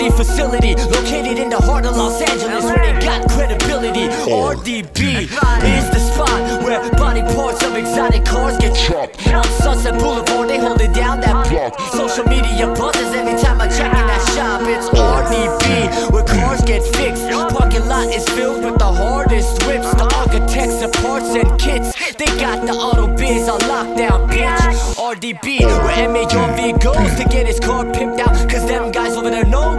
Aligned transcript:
Mobility 0.00 0.24
facility 0.24 0.74
located 0.96 1.38
in 1.38 1.50
the 1.50 1.58
heart 1.58 1.84
of 1.84 1.94
Los 1.94 2.22
Angeles 2.22 2.64
where 2.64 2.78
they 2.78 3.04
got 3.04 3.28
credibility. 3.28 4.08
RDB 4.32 5.28
is 5.28 5.90
the 5.90 5.98
spot 5.98 6.64
where 6.64 6.80
body 6.92 7.20
parts 7.34 7.62
of 7.62 7.76
exotic 7.76 8.24
cars 8.24 8.56
get 8.56 8.74
chopped. 8.74 9.28
On 9.28 9.44
Sunset 9.60 9.98
Boulevard, 10.00 10.48
they 10.48 10.58
hold 10.58 10.80
it 10.80 10.94
down 10.94 11.20
that 11.20 11.50
block. 11.50 11.78
Social 11.92 12.24
media 12.24 12.66
buzzes 12.68 13.12
every 13.12 13.38
time 13.42 13.60
I 13.60 13.68
check 13.68 13.92
in 13.92 14.06
that 14.06 14.24
shop. 14.32 14.62
It's 14.64 14.88
RDB 14.88 16.10
where 16.10 16.24
cars 16.24 16.62
get 16.62 16.82
fixed. 16.96 17.28
Parking 17.52 17.86
lot 17.86 18.08
is 18.08 18.26
filled 18.30 18.64
with 18.64 18.78
the 18.78 18.90
hardest 18.90 19.62
whips. 19.66 19.90
The 20.00 20.08
architects 20.16 20.80
of 20.80 20.92
parts 20.94 21.28
and 21.36 21.60
kits. 21.60 21.92
They 22.16 22.26
got 22.40 22.64
the 22.64 22.72
auto 22.72 23.06
biz 23.16 23.50
on 23.50 23.60
lockdown, 23.60 24.30
bitch. 24.30 24.96
RDB 24.96 25.60
where 25.60 26.08
MARV 26.08 26.80
goes 26.80 27.14
to 27.20 27.24
get 27.28 27.39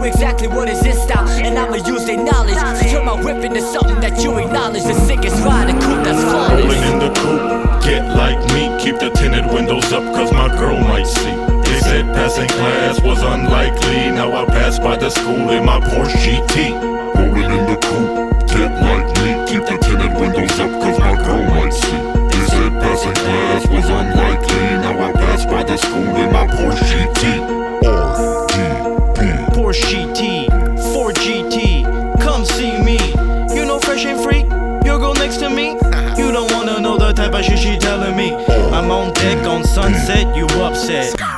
know 0.02 0.08
exactly 0.08 0.48
what 0.48 0.68
is 0.68 0.80
this 0.80 1.02
style. 1.02 1.28
And 1.28 1.58
I'ma 1.58 1.76
use 1.86 2.04
their 2.04 2.16
knowledge 2.16 2.54
to 2.54 2.90
turn 2.90 3.04
my 3.04 3.22
whip 3.22 3.44
into 3.44 3.60
something 3.60 4.00
that 4.00 4.22
you 4.22 4.38
acknowledge. 4.38 4.82
The 4.82 4.94
sickest 4.94 5.36
ride, 5.44 5.70
a 5.70 5.72
coupe 5.72 6.04
that's 6.04 6.22
flawless. 6.22 6.64
Rolling 6.64 6.82
in 6.92 6.98
the 6.98 7.10
coupe, 7.20 7.84
get 7.84 8.08
like 8.08 8.38
me. 8.52 8.62
Keep 8.82 8.98
the 8.98 9.10
tinted 9.10 9.46
windows 9.46 9.92
up, 9.92 10.02
cause 10.14 10.32
my 10.32 10.48
girl 10.48 10.78
might 10.78 11.06
see. 11.06 11.34
They 11.64 11.78
said 11.80 12.04
passing 12.14 12.48
class 12.48 13.00
was 13.00 13.22
unlikely. 13.22 14.10
Now 14.10 14.32
I 14.32 14.44
pass 14.46 14.78
by 14.78 14.96
the 14.96 15.10
school 15.10 15.50
in 15.50 15.64
my 15.64 15.80
Porsche 15.80 16.46
GT. 16.46 17.21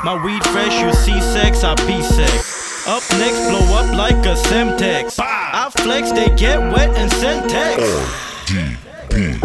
My 0.05 0.23
weed 0.23 0.45
fresh, 0.49 0.83
you 0.83 0.93
see 0.93 1.19
sex, 1.19 1.65
I 1.65 1.75
be 1.87 2.03
sex. 2.03 2.87
Up 2.87 3.03
next, 3.19 3.49
blow 3.49 3.65
up 3.75 3.97
like 3.97 4.27
a 4.27 4.37
Semtex. 4.37 5.19
I 5.19 5.71
flex, 5.79 6.13
they 6.13 6.29
get 6.37 6.59
wet 6.61 6.91
and 6.91 7.11
send 7.11 7.49
text. 7.49 7.87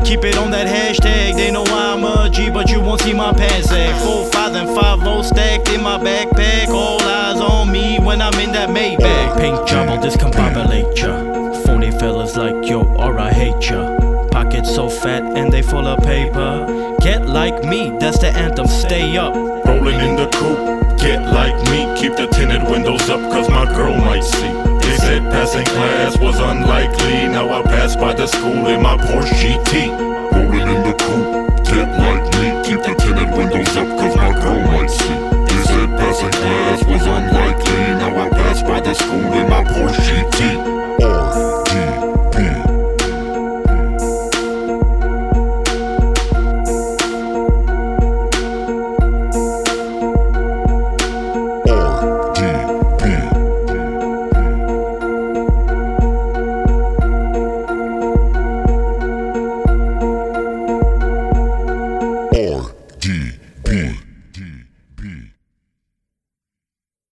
Keep 0.04 0.26
it 0.26 0.38
on 0.38 0.52
that 0.52 0.68
hashtag. 0.68 1.38
They 1.38 1.50
know 1.50 1.64
I'm 1.64 2.04
a 2.04 2.30
G, 2.30 2.50
but 2.50 2.70
you 2.70 2.82
won't 2.82 3.00
see 3.00 3.14
my 3.14 3.32
pants 3.32 3.70
sag. 3.70 3.96
Four, 4.04 4.26
five, 4.32 4.54
and 4.56 4.68
five 4.76 4.90
five 5.00 5.08
O 5.08 5.22
stacked 5.22 5.70
in 5.70 5.82
my 5.82 5.98
backpack. 5.98 6.68
All 6.70 7.02
eyes 7.02 7.40
on 7.40 7.72
me 7.72 8.00
when 8.00 8.22
I'm 8.22 8.34
in 8.40 8.52
that 8.52 8.70
Maybach. 8.70 9.68
Job 9.68 9.90
will 9.90 9.98
discombobulate 9.98 10.98
ya. 10.98 11.54
Phony 11.64 11.92
fellas 11.92 12.36
like 12.36 12.68
yo, 12.68 12.84
or 12.96 13.18
I 13.20 13.32
hate 13.32 13.70
ya. 13.70 13.98
Pockets 14.32 14.74
so 14.74 14.90
fat 14.90 15.24
and 15.38 15.54
they 15.54 15.62
full 15.62 15.88
of 15.88 16.04
paper. 16.04 16.98
Get 17.02 17.28
like 17.28 17.64
me, 17.64 17.92
that's 18.00 18.20
the 18.20 18.28
anthem. 18.28 18.68
Stay 18.68 19.16
up. 19.18 19.59
Rolling 19.80 20.02
in 20.02 20.16
the 20.18 20.28
coupe, 20.28 21.00
get 21.00 21.24
like 21.24 21.56
me. 21.72 21.88
Keep 21.96 22.18
the 22.18 22.28
tinted 22.28 22.64
windows 22.64 23.10
up, 23.10 23.22
cause 23.32 23.50
my 23.50 23.64
girl 23.66 23.96
might 23.96 24.26
see. 24.26 24.52
They 24.84 24.98
said 24.98 25.24
passing 25.32 25.64
class 25.64 26.18
was 26.18 26.38
unlikely. 26.38 27.30
Now 27.30 27.50
I 27.50 27.64
pass 27.64 27.96
by 27.96 28.14
the 28.14 28.28
school 28.28 28.68
in 28.68 28.82
my 28.82 28.98
Porsche 28.98 29.19